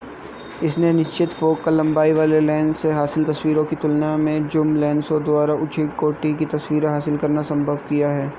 इसने 0.63 0.91
निश्चित 0.93 1.33
फ़ोकल 1.33 1.73
लंबाई 1.73 2.11
वाले 2.11 2.39
लेंस 2.39 2.77
से 2.81 2.91
हासिल 2.91 3.25
तस्वीरों 3.25 3.65
की 3.65 3.75
तुलना 3.75 4.15
में 4.17 4.47
ज़ूम 4.47 4.75
लेंसों 4.75 5.23
द्वारा 5.23 5.53
उच्च 5.59 5.79
कोटि 5.99 6.33
की 6.33 6.45
तस्वीरें 6.47 6.89
हासिल 6.89 7.17
करना 7.17 7.43
संभव 7.45 7.75
किया 7.89 8.09
है 8.09 8.29